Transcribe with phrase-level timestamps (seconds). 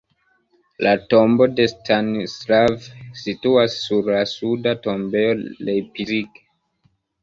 [0.87, 2.75] La tombo de Stanislav
[3.27, 5.41] situas sur la suda tombejo
[5.73, 6.47] Leipzig.